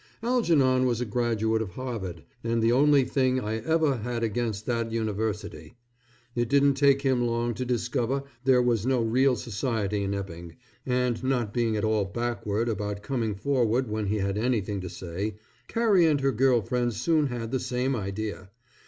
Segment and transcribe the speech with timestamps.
[0.23, 4.91] Algernon was a graduate of Harvard, and the only thing I ever had against that
[4.91, 5.75] university.
[6.33, 10.55] It didn't take him long to discover there was no real society in Epping,
[10.87, 15.35] and not being at all backward about coming forward when he had anything to say,
[15.67, 18.49] Carrie and her girl friends soon had the same idea.